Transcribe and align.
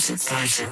Pfizer, 0.00 0.66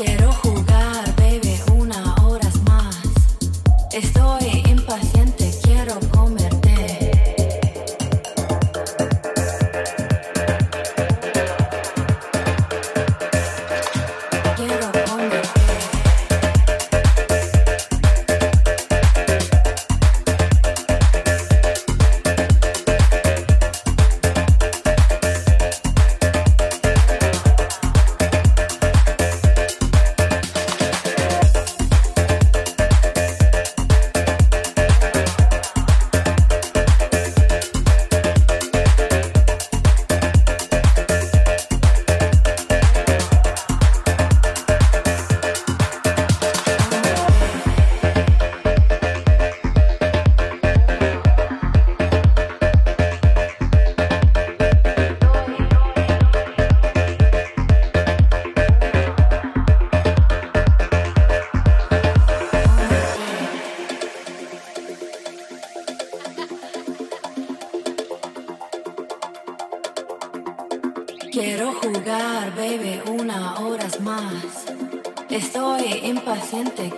quiero 0.00 0.30
jugar. 0.32 0.47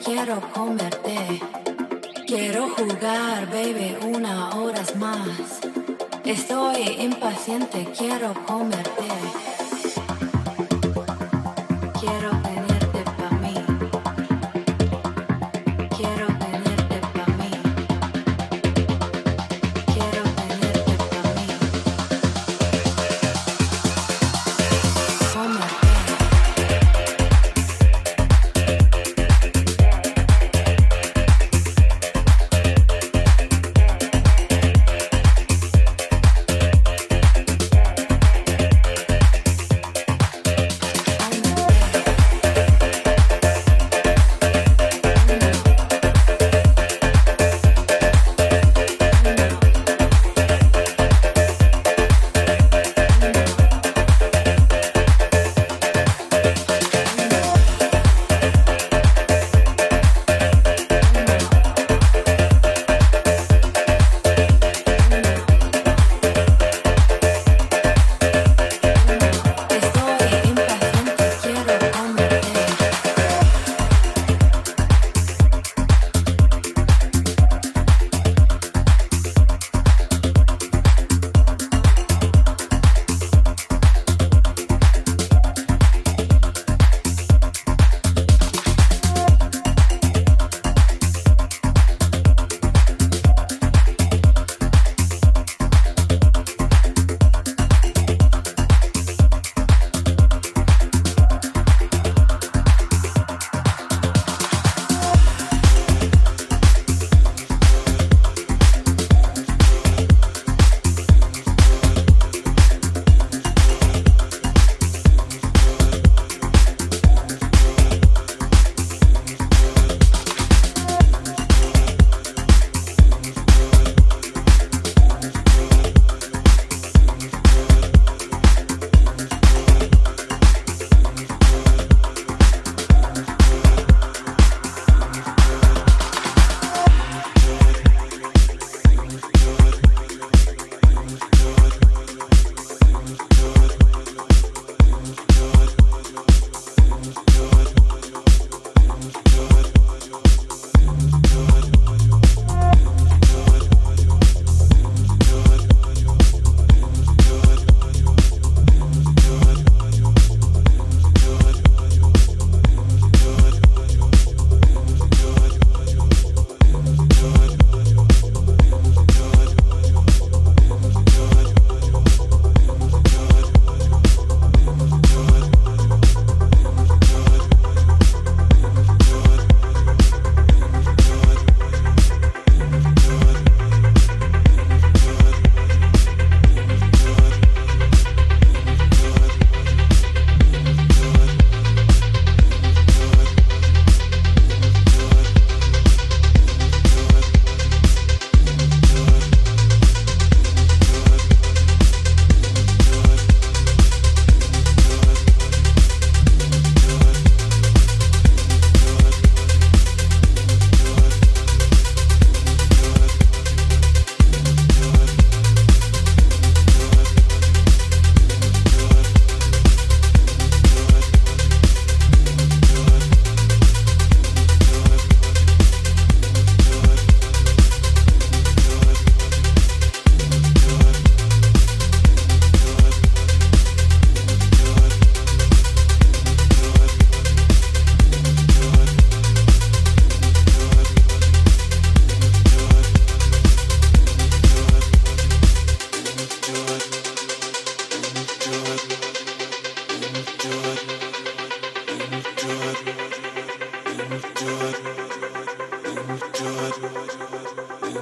quiero 0.05 0.41
comerte. 0.53 1.41
Quiero 2.27 2.69
jugar, 2.71 3.47
baby, 3.51 3.97
una 4.15 4.51
horas 4.51 4.95
más. 4.95 5.61
Estoy 6.25 6.97
impaciente, 7.01 7.89
quiero 7.97 8.33
comerte. 8.47 9.10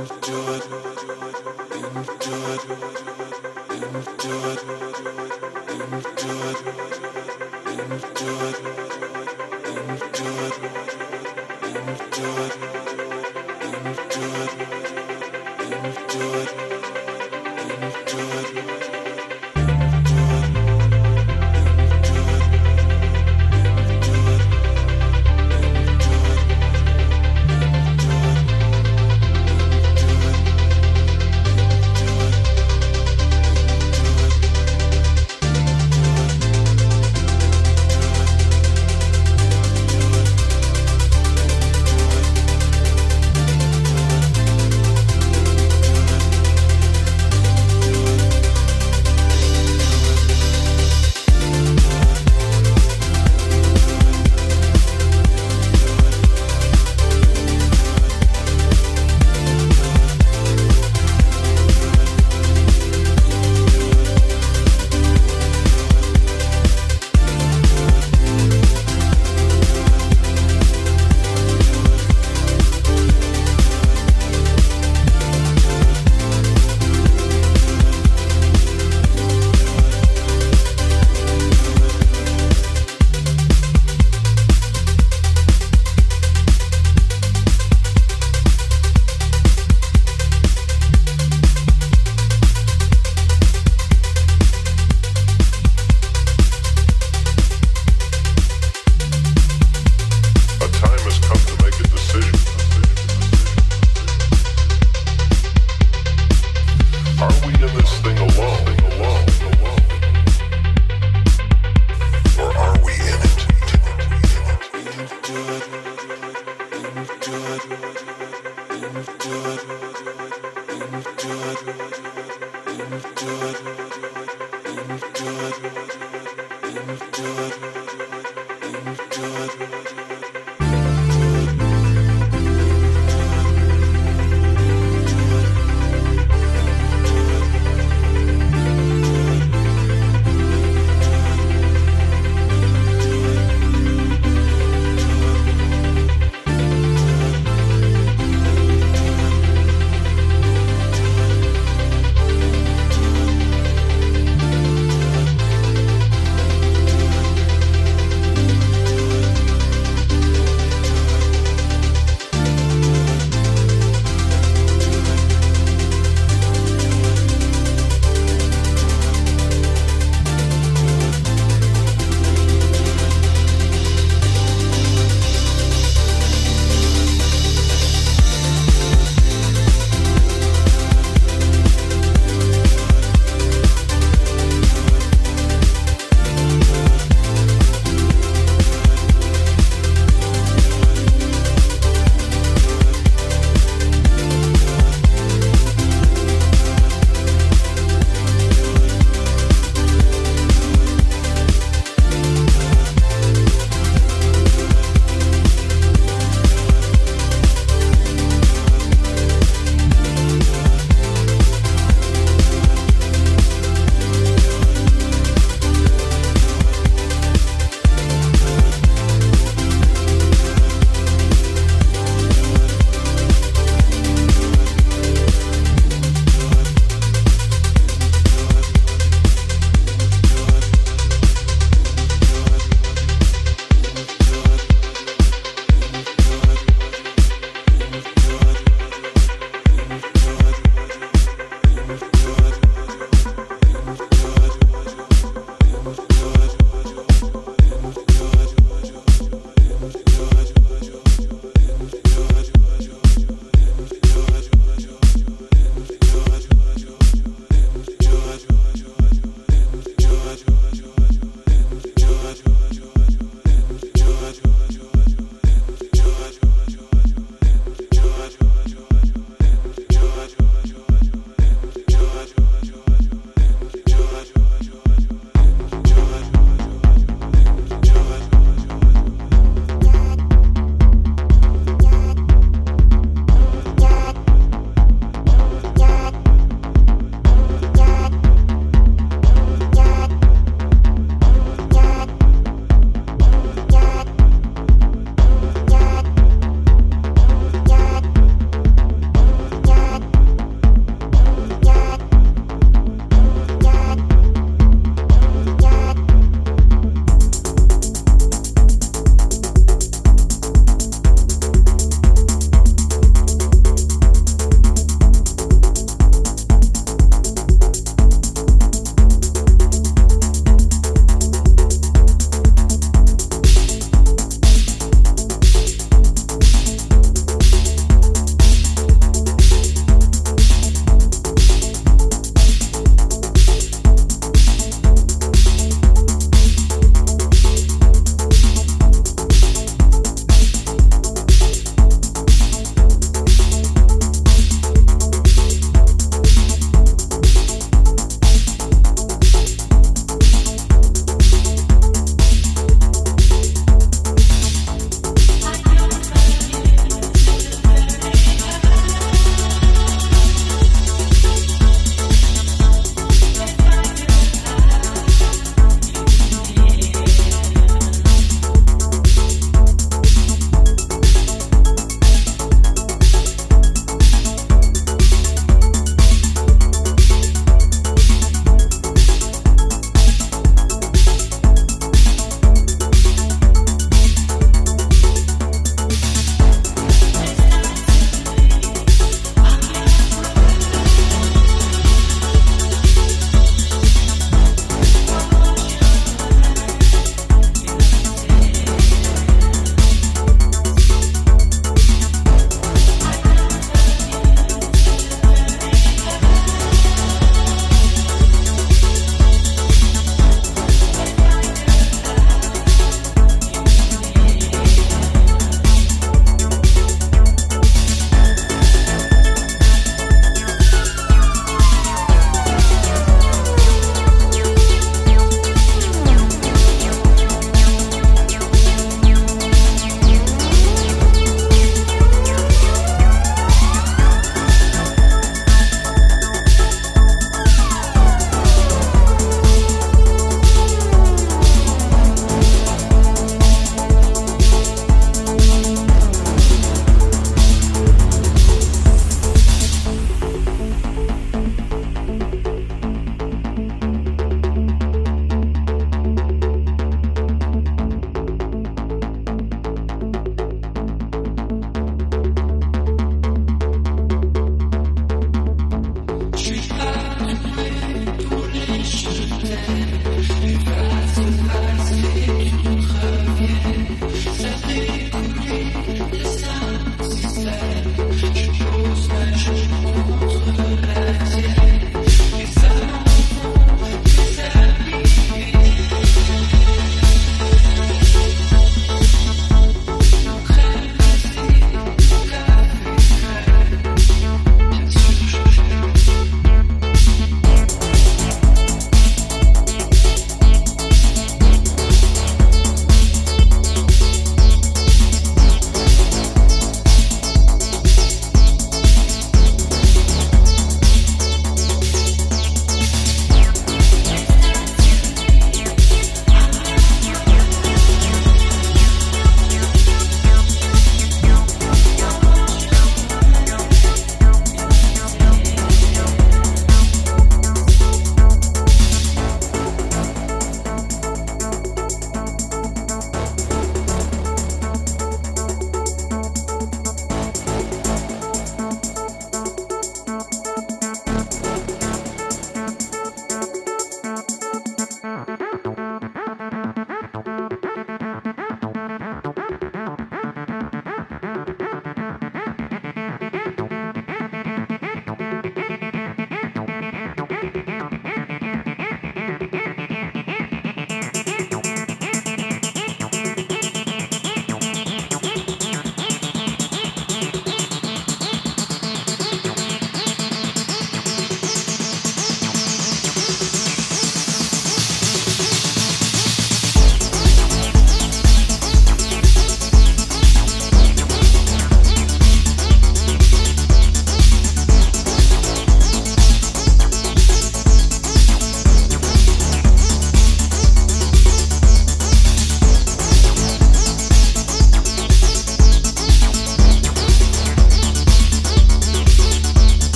Enjoy 0.00 0.54
it. 0.54 0.64
Enjoy 1.74 2.54
it. 2.54 2.64
Enjoy 3.92 4.52
it. 4.52 4.79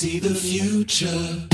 See 0.00 0.18
the 0.18 0.34
future. 0.34 1.49